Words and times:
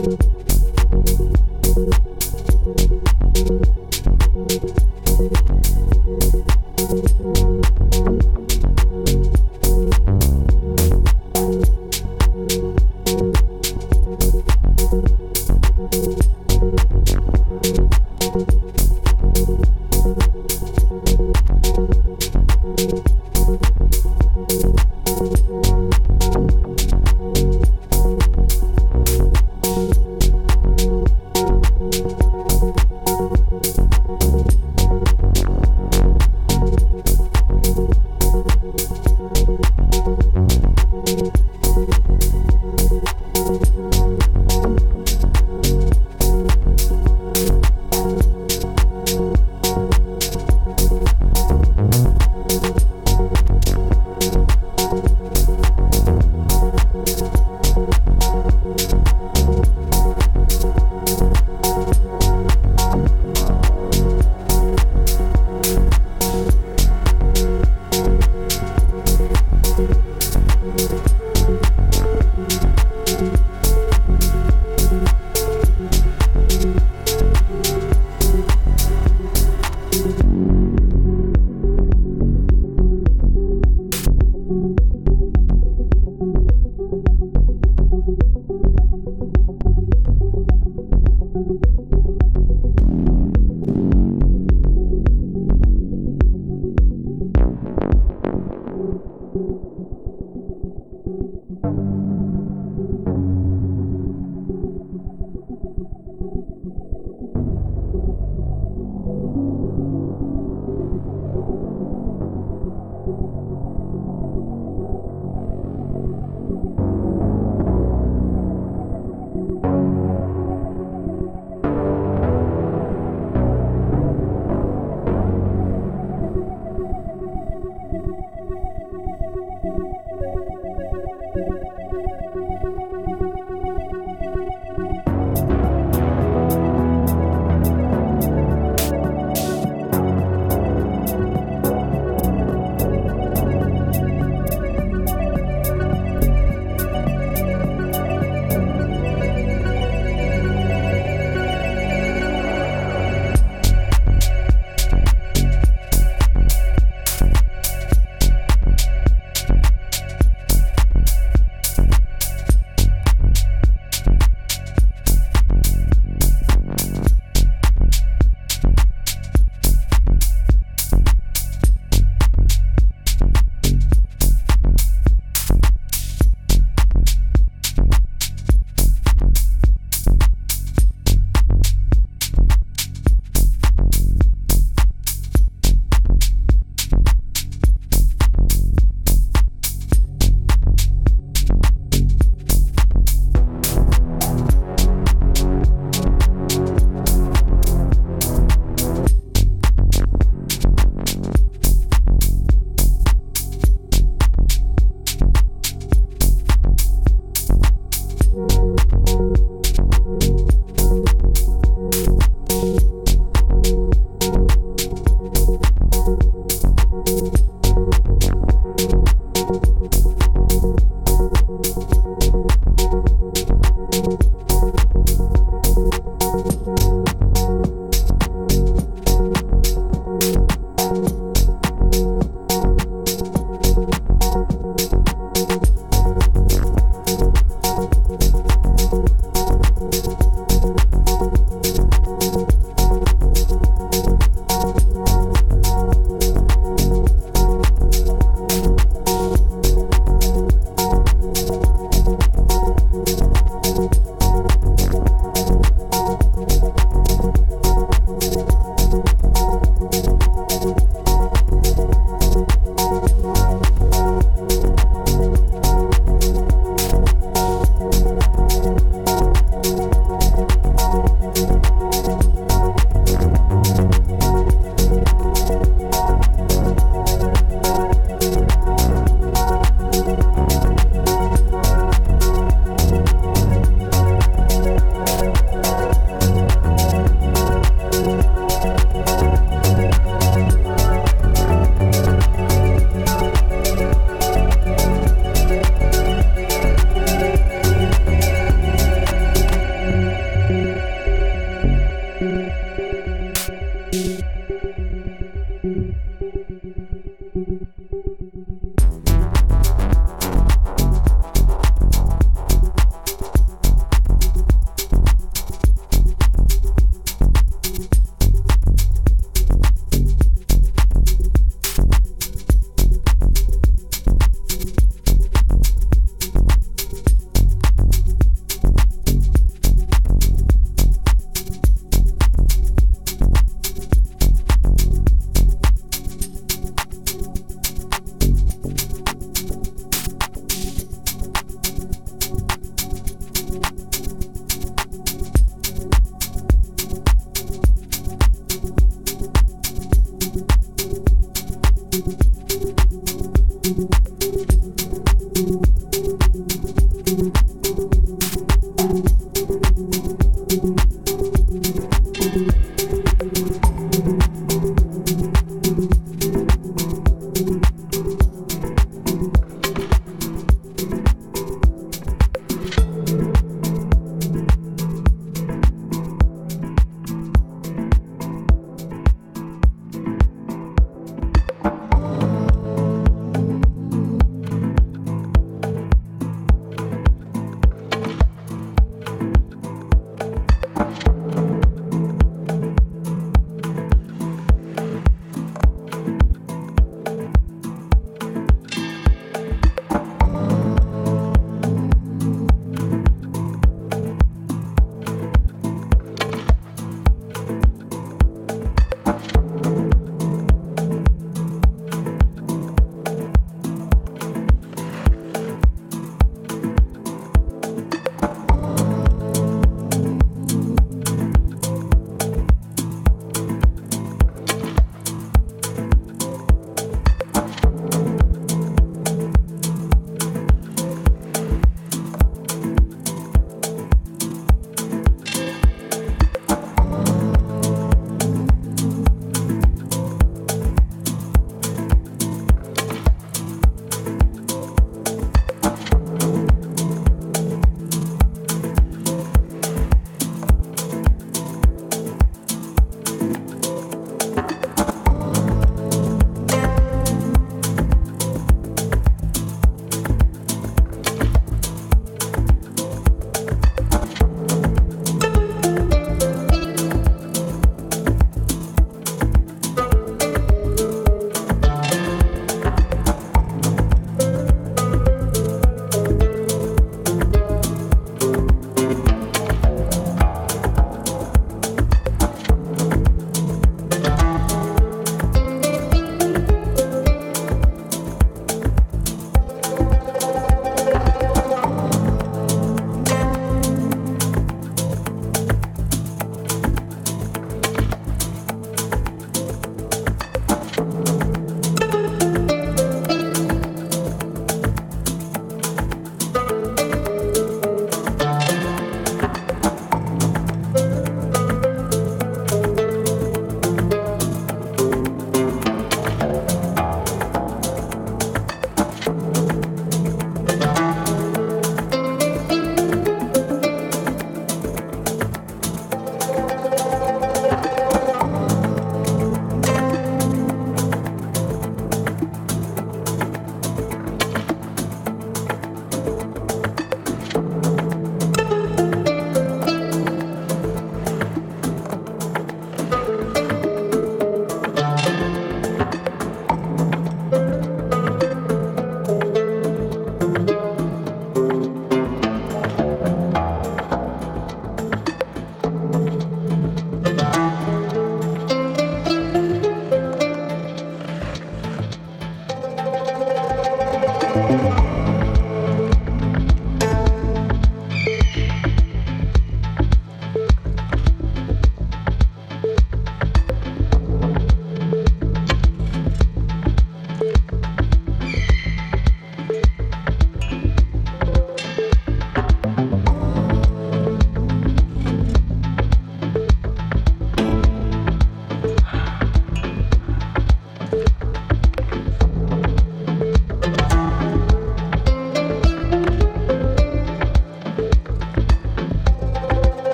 you 0.00 0.39